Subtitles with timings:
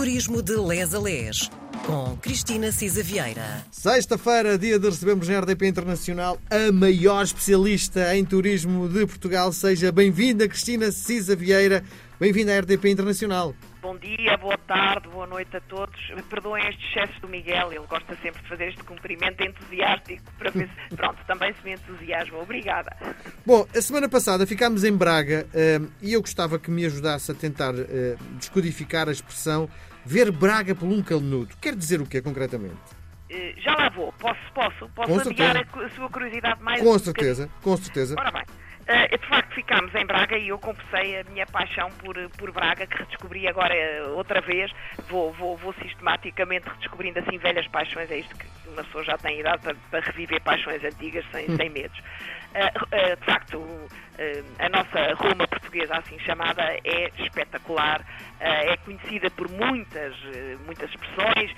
[0.00, 1.50] Turismo de Les a Les,
[1.84, 3.62] com Cristina Cisa Vieira.
[3.70, 9.52] Sexta-feira, dia de recebermos na RDP Internacional a maior especialista em turismo de Portugal.
[9.52, 11.84] Seja bem-vinda, Cristina Cisa Vieira.
[12.18, 13.54] Bem-vinda à RDP Internacional.
[13.82, 15.98] Bom dia, boa tarde, boa noite a todos.
[16.30, 20.68] Perdoem este excesso do Miguel, ele gosta sempre de fazer este cumprimento entusiástico para ver
[20.68, 22.38] se, pronto, também se me entusiasma.
[22.38, 22.96] Obrigada.
[23.44, 27.34] Bom, a semana passada ficámos em Braga uh, e eu gostava que me ajudasse a
[27.34, 29.68] tentar uh, descodificar a expressão
[30.04, 31.54] ver Braga por um canudo.
[31.60, 33.00] Quer dizer o quê, concretamente?
[33.30, 34.12] Uh, já lá vou.
[34.12, 38.16] Posso, posso, posso adiar a, a, sua curiosidade mais Com um certeza, com certeza.
[38.18, 38.42] Ora bem.
[38.42, 42.88] Uh, de facto, ficámos em Braga e eu confessei a minha paixão por, por Braga,
[42.88, 44.72] que redescobri agora uh, outra vez.
[45.08, 48.10] Vou, vou, vou, sistematicamente redescobrindo assim velhas paixões.
[48.10, 51.56] É isto que uma pessoa já tem idade para, para reviver paixões antigas sem, hum.
[51.56, 51.98] sem medos.
[51.98, 53.88] Uh, de facto,
[54.58, 58.04] a nossa Roma portuguesa, assim chamada, é espetacular.
[58.40, 60.14] é conhecida por muitas,
[60.66, 61.54] muitas expressões,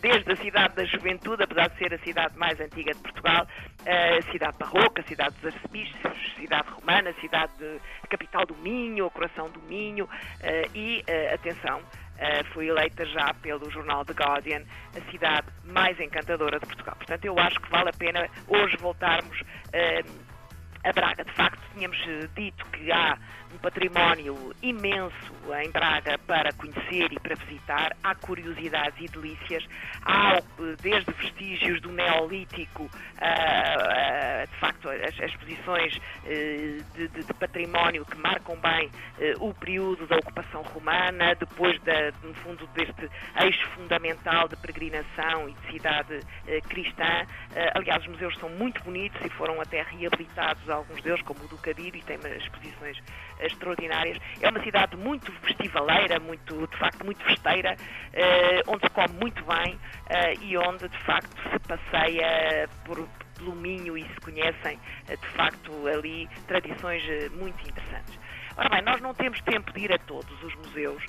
[0.00, 3.46] desde a cidade da juventude, apesar de ser a cidade mais antiga de Portugal,
[3.86, 9.10] a cidade barroca, a cidade dos arcebispos, cidade romana, cidade de, capital do Minho, o
[9.10, 10.08] coração do Minho, uh,
[10.74, 14.62] e, uh, atenção, uh, foi eleita já pelo jornal The Guardian
[14.96, 16.96] a cidade mais encantadora de Portugal.
[16.96, 19.42] Portanto, eu acho que vale a pena hoje voltarmos
[20.84, 21.24] a Braga.
[21.24, 21.98] De facto, tínhamos
[22.34, 23.16] dito que há
[23.54, 27.96] um património imenso em Braga para conhecer e para visitar.
[28.02, 29.64] Há curiosidades e delícias.
[30.02, 30.40] Há
[30.82, 32.90] desde vestígios do Neolítico,
[34.46, 39.52] de facto, as, as posições eh, de, de, de, património que marcam bem eh, o
[39.54, 43.08] período da ocupação romana, depois, da, no fundo, deste
[43.42, 47.26] eixo fundamental de peregrinação e de cidade eh, cristã.
[47.74, 51.58] aliás, os museus são muito bonitos e foram até reabilitados, alguns deles, como o do
[51.68, 52.98] Cadir, e tem exposições
[53.40, 54.18] extraordinárias.
[54.40, 57.76] É uma cidade muito festivaleira, muito, de facto, muito festeira,
[58.66, 59.78] onde se come muito bem
[60.40, 63.06] e onde, de facto, se passeia por
[63.38, 64.78] pelo Minho e se conhecem,
[65.08, 68.18] eh, de facto, ali tradições eh, muito interessantes.
[68.56, 71.02] Ora bem, nós não temos tempo de ir a todos os museus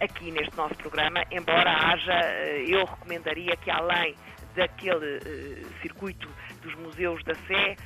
[0.00, 2.20] aqui neste nosso programa, embora haja,
[2.66, 4.14] eu recomendaria que além
[4.54, 6.28] daquele uh, circuito
[6.62, 7.76] dos museus da Sé,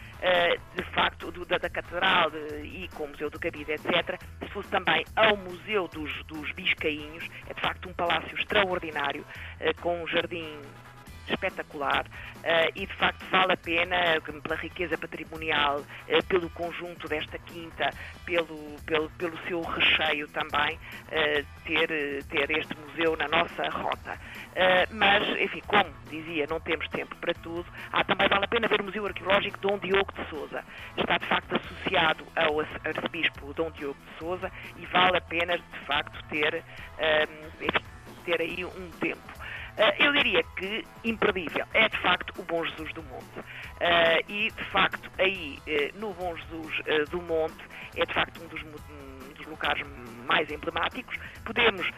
[0.74, 2.30] de facto, do, da, da, Catedral
[2.62, 7.24] e com o Museu do Cabide, etc., se fosse também ao Museu dos, dos Biscainhos,
[7.48, 9.24] é de facto um palácio extraordinário,
[9.80, 10.60] com um jardim
[11.30, 12.06] espetacular
[12.38, 13.96] uh, e de facto vale a pena
[14.42, 17.90] pela riqueza patrimonial, uh, pelo conjunto desta quinta,
[18.24, 24.18] pelo, pelo, pelo seu recheio também, uh, ter, ter este museu na nossa rota.
[24.90, 28.80] mas, enfim, como dizia, não temos tempo para tudo, ah, também vale a pena ver
[28.80, 30.64] o Museu Arqueológico Dom Diogo de Souza.
[30.96, 35.78] Está de facto associado ao arcebispo Dom Diogo de Souza e vale a pena de
[35.86, 36.64] facto ter,
[37.60, 37.84] enfim,
[38.24, 39.37] ter aí um tempo.
[39.78, 43.38] Eh, eu diria que imperdível é de facto o Bom Jesus do Monte.
[43.38, 47.64] Uh, e de facto aí uh, no Bom Jesus do Monte
[47.96, 49.80] é de facto um dos, um dos locais
[50.26, 51.16] mais emblemáticos.
[51.44, 51.88] Podemos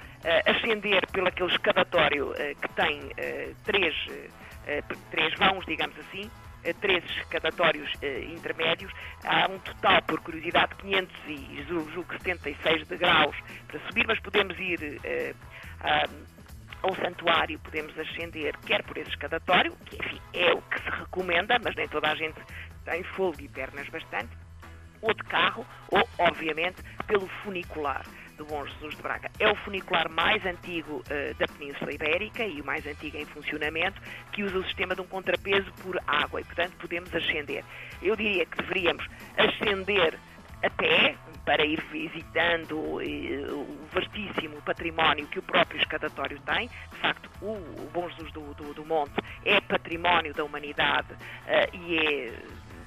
[0.47, 3.01] ascender pelo aquele escadatório que tem
[3.65, 3.95] três,
[5.11, 6.31] três vãos, digamos assim,
[6.81, 7.91] três escadatórios
[8.37, 8.93] intermédios.
[9.25, 13.35] Há um total, por curiosidade, 500 e julgo 76 degraus
[13.67, 15.01] para subir, mas podemos ir
[16.83, 21.59] ao santuário podemos ascender quer por esse escadatório, que enfim é o que se recomenda,
[21.63, 22.41] mas nem toda a gente
[22.85, 24.31] tem fôlego e pernas bastante,
[25.03, 28.05] ou de carro, ou, obviamente, pelo funicular
[28.37, 29.31] do Bom Jesus de Braga.
[29.39, 34.01] É o funicular mais antigo uh, da Península Ibérica e o mais antigo em funcionamento,
[34.33, 37.65] que usa o sistema de um contrapeso por água e, portanto, podemos ascender.
[38.03, 40.19] Eu diria que deveríamos ascender
[40.63, 46.69] a pé, para ir visitando eh, o vastíssimo património que o próprio escadatório tem.
[46.69, 49.15] De facto, o, Bom Jesus do, do, do Monte
[49.45, 52.33] é património da humanidade uh, e é,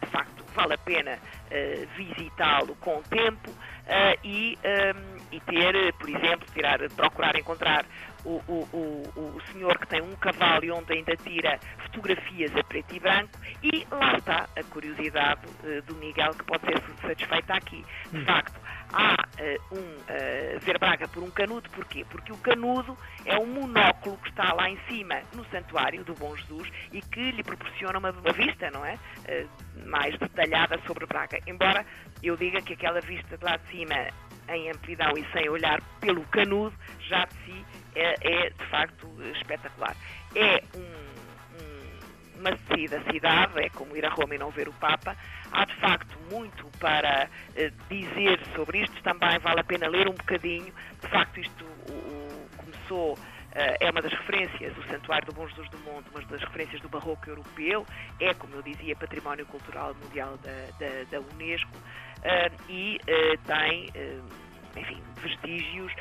[0.02, 5.94] de facto, vale a pena uh, visitá-lo com o tempo uh, e, um, e ter,
[5.94, 7.85] por exemplo, tirar, procurar encontrar
[8.23, 12.63] o, o, o, o, senhor que tem um cavalo e onde ainda tira fotografias a
[12.63, 17.53] preto e branco e lá está a curiosidade uh, do Miguel que pode ser satisfeita
[17.53, 17.84] aqui.
[18.11, 18.25] De hum.
[18.25, 18.59] facto,
[18.93, 22.05] há uh, um uh, ver Braga por um canudo, porquê?
[22.09, 26.35] Porque o canudo é um monóculo que está lá em cima no santuário do Bom
[26.35, 28.97] Jesus e que lhe proporciona uma, uma vista, não é?
[29.28, 29.49] Uh,
[29.90, 31.40] mais detalhada sobre Braga.
[31.46, 31.85] Embora
[32.22, 33.96] eu diga que aquela vista de lá de cima
[34.49, 39.95] em amplidão e sem olhar pelo canudo, já de si é, é de facto espetacular.
[40.35, 44.73] É um, um, uma descida cidade, é como ir a Roma e não ver o
[44.73, 45.16] Papa.
[45.51, 50.16] Há de facto muito para uh, dizer sobre isto, também vale a pena ler um
[50.16, 50.73] bocadinho.
[51.01, 53.17] De facto, isto o, começou
[53.53, 56.90] é uma das referências, o Santuário do Bom Jesus do Mundo, uma das referências do
[56.90, 57.85] barroco europeu,
[58.20, 61.78] é, como eu dizia, Património Cultural Mundial da, da, da Unesco
[62.70, 63.00] e
[63.46, 63.91] tem
[64.76, 65.91] enfim, vestígios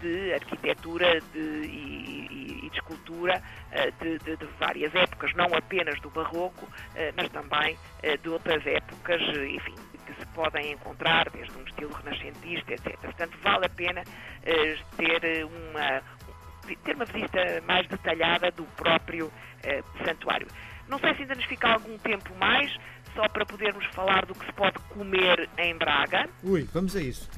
[0.00, 3.42] de arquitetura de, e, e, de escultura
[4.00, 6.68] de, de, de, várias épocas, não apenas do barroco,
[7.16, 7.78] mas também
[8.22, 9.74] de outras épocas, enfim,
[10.06, 12.98] que se podem encontrar, desde um estilo renascentista, etc.
[12.98, 14.02] Portanto, vale a pena
[14.96, 16.02] ter uma,
[16.84, 19.32] ter uma visita mais detalhada do próprio
[20.04, 20.46] santuário.
[20.88, 22.74] Não sei se ainda nos fica algum tempo mais,
[23.14, 26.28] só para podermos falar do que se pode comer em Braga.
[26.42, 27.28] Ui, vamos a isso.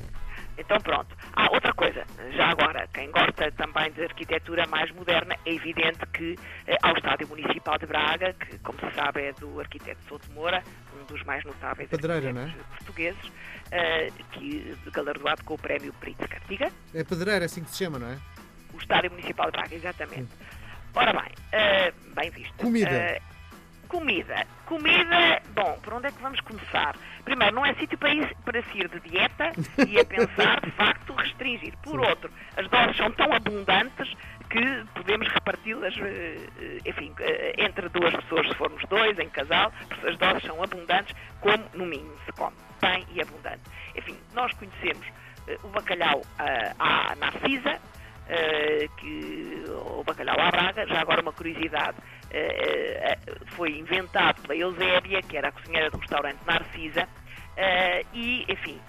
[0.56, 1.16] Então pronto.
[1.32, 2.04] Ah, outra coisa,
[2.36, 7.26] já agora, quem gosta também de arquitetura mais moderna, é evidente que eh, ao Estádio
[7.28, 10.62] Municipal de Braga, que como se sabe é do arquiteto Souto Moura,
[11.00, 12.52] um dos mais notáveis Pedreira, é?
[12.76, 13.32] portugueses,
[13.70, 16.40] eh, que, galardoado com o prémio Pritzker.
[16.48, 16.70] Diga?
[16.94, 18.18] É Pedreira, é assim que se chama, não é?
[18.74, 20.28] O Estádio Municipal de Braga, exatamente.
[20.94, 22.54] Ora bem, eh, bem visto.
[22.58, 22.90] Comida.
[22.90, 23.32] Uh,
[23.88, 24.46] Comida.
[24.64, 26.96] Comida, bom, por onde é que vamos começar?
[27.24, 29.52] Primeiro, não é sítio para, ir, para se ir de dieta
[29.86, 31.76] e a pensar, de facto, restringir.
[31.82, 32.08] Por Sim.
[32.08, 34.10] outro, as doses são tão abundantes
[34.48, 37.14] que podemos reparti-las, eh, enfim,
[37.58, 39.72] entre duas pessoas, se formos dois, em casal,
[40.06, 43.62] as doses são abundantes, como no mínimo se come, bem e abundante.
[43.94, 45.06] Enfim, nós conhecemos
[45.64, 46.22] o bacalhau
[46.78, 47.78] à Narcisa,
[48.98, 51.96] que, o bacalhau à Braga, já agora uma curiosidade,
[52.34, 57.06] eh, eh, foi inventado pela Eusébia, que era a cozinheira do restaurante Narcisa,
[57.56, 58.80] eh, e, enfim,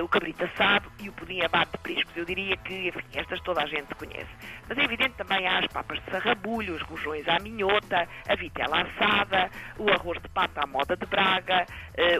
[0.00, 2.16] o cabrito assado e o pudim abate de priscos.
[2.16, 4.30] Eu diria que, enfim, estas toda a gente conhece.
[4.68, 8.82] Mas é evidente também há as papas de sarrabulho, os rojões à minhota, a vitela
[8.82, 11.66] assada, o arroz de pata à moda de Braga,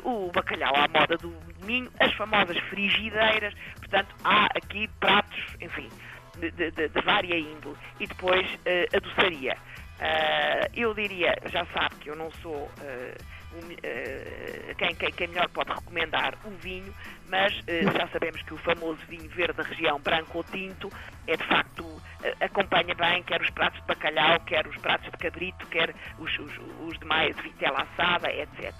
[0.02, 1.32] o bacalhau à moda do
[1.64, 3.54] Minho, as famosas frigideiras.
[3.76, 5.88] Portanto, há aqui pratos, enfim,
[6.38, 7.76] de, de, de vária índole.
[8.00, 8.46] E depois
[8.94, 9.56] a doçaria.
[9.94, 12.66] Uh, eu diria, já sabe que eu não sou uh,
[13.54, 16.92] um, uh, quem, quem, quem, melhor pode recomendar o vinho,
[17.28, 17.54] mas
[17.96, 20.90] já sabemos que o famoso vinho verde da região, branco ou tinto,
[21.28, 22.02] é de facto,
[22.40, 26.52] acompanha bem quer os pratos de bacalhau, quer os pratos de cabrito, quer os, os,
[26.80, 28.74] os demais de vitela assada, etc.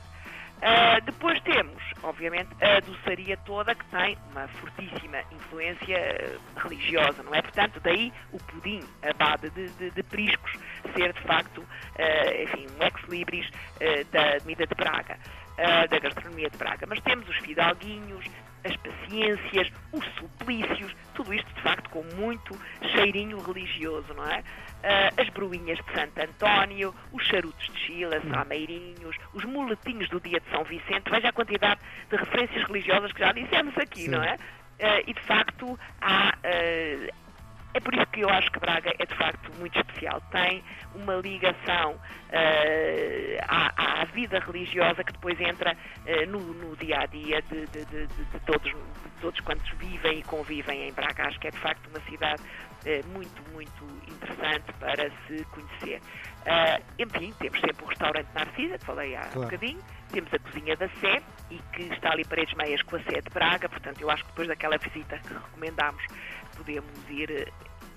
[0.59, 7.43] Uh, depois temos, obviamente, a doçaria toda que tem uma fortíssima influência religiosa, não é?
[7.43, 10.53] Portanto, daí o pudim abade de, de, de priscos
[10.97, 15.19] ser, de facto, uh, enfim, um ex-libris uh, da comida de Braga,
[15.89, 16.85] da gastronomia de Braga.
[16.89, 18.25] Mas temos os fidalguinhos,
[18.65, 22.59] as paciências, os suplícios, tudo isto, de facto, com muito
[22.93, 24.43] cheirinho religioso, não é?
[24.85, 30.41] uh, as bruinhas de Santo António, os charutos de Chile, sameirinhos, os muletinhos do dia
[30.41, 31.11] de São Vicente.
[31.11, 31.81] Veja a quantidade
[32.11, 34.11] de referências religiosas que já dissemos aqui, Sim.
[34.11, 34.35] não é?
[34.35, 36.35] Uh, e de facto há.
[36.45, 37.24] Uh,
[37.75, 40.21] é por isso que eu acho que Braga é de facto muito especial.
[40.31, 40.63] Tem
[40.95, 41.97] uma ligação
[43.49, 45.77] à, à, vida religiosa que depois entra
[46.29, 50.23] no, no, dia a dia de, de, de, de, todos, de todos quantos vivem e
[50.23, 51.27] convivem em Braga.
[51.27, 52.43] Acho que é de facto uma cidade
[53.13, 56.01] muito, muito interessante para se conhecer.
[56.45, 59.41] Uh, enfim, temos sempre o restaurante Narcisa, que falei há claro.
[59.41, 59.81] um bocadinho,
[60.15, 61.21] temos a cozinha da Sé,
[61.51, 64.29] e que está ali paredes meias com a Sé de Braga, portanto eu acho que
[64.31, 66.03] depois daquela visita que recomendámos,
[66.57, 67.47] podemos ir eh,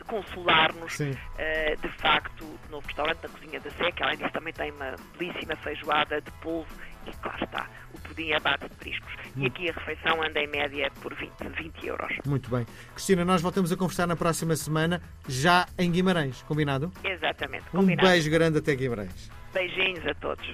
[0.07, 4.51] consolar-nos uh, de facto no novo restaurante da Cozinha da Sé, que além disso também
[4.51, 6.68] tem uma belíssima feijoada de polvo
[7.06, 9.13] e claro está, o pudim abate de priscos.
[9.35, 12.18] E aqui a refeição anda em média por 20, 20 euros.
[12.25, 12.65] Muito bem.
[12.94, 16.92] Cristina, nós voltamos a conversar na próxima semana, já em Guimarães, combinado?
[17.03, 18.07] Exatamente, combinado.
[18.07, 19.30] Um beijo grande até Guimarães.
[19.53, 20.47] Beijinhos a todos.